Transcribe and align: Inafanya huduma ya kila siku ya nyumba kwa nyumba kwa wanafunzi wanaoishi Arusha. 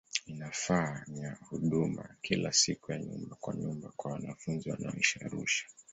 Inafanya 0.25 1.37
huduma 1.49 2.01
ya 2.01 2.15
kila 2.21 2.53
siku 2.53 2.91
ya 2.91 2.99
nyumba 2.99 3.35
kwa 3.35 3.55
nyumba 3.55 3.91
kwa 3.95 4.11
wanafunzi 4.11 4.69
wanaoishi 4.71 5.19
Arusha. 5.19 5.65